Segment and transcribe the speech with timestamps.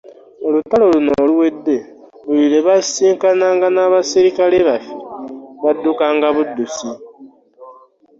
[0.41, 1.75] Mu lutalo luno oluwedde
[2.25, 4.95] buli lwe baasisinkananga n'abaserikale baffe
[5.63, 6.89] baddukanga buddusi.